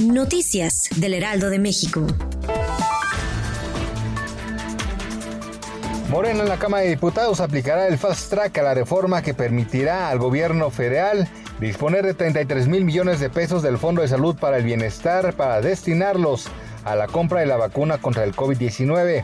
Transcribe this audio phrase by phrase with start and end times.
[0.00, 2.06] Noticias del Heraldo de México.
[6.08, 10.08] Morena en la Cámara de Diputados aplicará el fast track a la reforma que permitirá
[10.08, 11.28] al gobierno federal
[11.60, 15.60] disponer de 33 mil millones de pesos del Fondo de Salud para el Bienestar para
[15.60, 16.46] destinarlos
[16.84, 19.22] a la compra de la vacuna contra el COVID-19.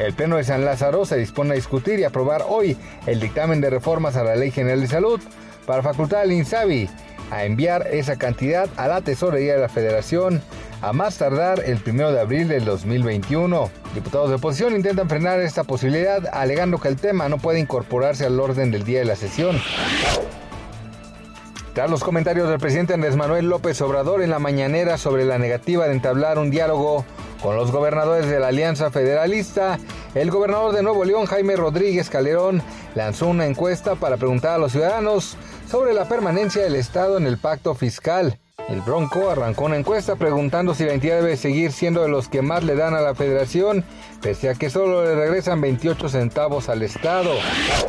[0.00, 3.70] El Pleno de San Lázaro se dispone a discutir y aprobar hoy el dictamen de
[3.70, 5.20] reformas a la Ley General de Salud
[5.66, 6.90] para facultar al INSABI
[7.30, 10.42] a enviar esa cantidad a la Tesorería de la Federación
[10.82, 13.70] a más tardar el 1 de abril del 2021.
[13.94, 18.40] Diputados de oposición intentan frenar esta posibilidad alegando que el tema no puede incorporarse al
[18.40, 19.60] orden del día de la sesión.
[21.74, 25.86] Tras los comentarios del presidente Andrés Manuel López Obrador en la mañanera sobre la negativa
[25.86, 27.04] de entablar un diálogo
[27.42, 29.78] con los gobernadores de la Alianza Federalista,
[30.14, 32.62] el gobernador de Nuevo León, Jaime Rodríguez Calderón,
[32.94, 35.36] lanzó una encuesta para preguntar a los ciudadanos
[35.68, 38.38] sobre la permanencia del Estado en el pacto fiscal.
[38.68, 42.42] El Bronco arrancó una encuesta preguntando si la entidad debe seguir siendo de los que
[42.42, 43.84] más le dan a la federación,
[44.22, 47.32] pese a que solo le regresan 28 centavos al Estado.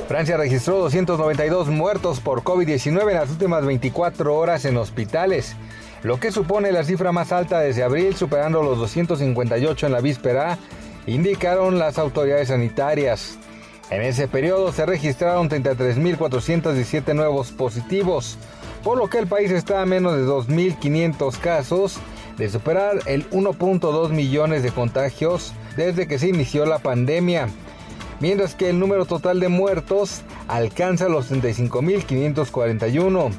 [0.07, 5.55] Francia registró 292 muertos por COVID-19 en las últimas 24 horas en hospitales,
[6.03, 10.57] lo que supone la cifra más alta desde abril, superando los 258 en la víspera,
[11.05, 13.37] indicaron las autoridades sanitarias.
[13.91, 18.37] En ese periodo se registraron 33.417 nuevos positivos,
[18.83, 21.97] por lo que el país está a menos de 2.500 casos
[22.37, 27.47] de superar el 1.2 millones de contagios desde que se inició la pandemia,
[28.19, 33.31] mientras que el número total de muertos alcanza los 35.541.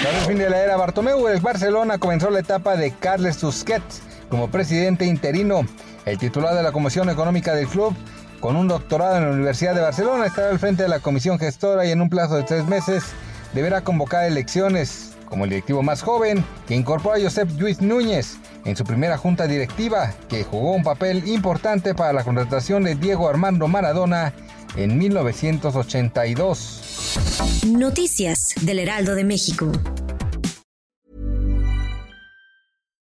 [0.00, 4.00] Tras el fin de la era Bartomeu, el Barcelona comenzó la etapa de Carles Busquets
[4.30, 5.60] como presidente interino.
[6.06, 7.94] El titular de la Comisión Económica del club,
[8.40, 11.84] con un doctorado en la Universidad de Barcelona, estará al frente de la comisión gestora
[11.84, 13.04] y en un plazo de tres meses
[13.52, 18.76] deberá convocar elecciones, como el directivo más joven, que incorpora a Josep Luis Núñez en
[18.76, 23.68] su primera junta directiva, que jugó un papel importante para la contratación de Diego Armando
[23.68, 24.32] Maradona
[24.76, 27.64] en 1982.
[27.66, 29.70] Noticias del Heraldo de México.